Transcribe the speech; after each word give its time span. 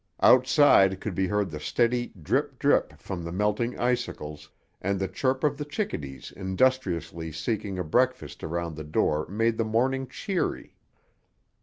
Outside 0.21 0.99
could 0.99 1.13
be 1.13 1.27
heard 1.27 1.51
the 1.51 1.59
steady 1.59 2.11
drip 2.19 2.57
drip 2.57 2.97
from 2.99 3.23
the 3.23 3.31
melting 3.31 3.77
icicles, 3.79 4.49
and 4.81 4.97
the 4.99 5.07
chirp 5.07 5.43
of 5.43 5.59
the 5.59 5.63
chickadees 5.63 6.31
industriously 6.35 7.31
seeking 7.31 7.77
a 7.77 7.83
breakfast 7.83 8.43
around 8.43 8.75
the 8.77 8.83
door 8.83 9.27
made 9.27 9.59
the 9.59 9.63
morning 9.63 10.07
cheery. 10.07 10.75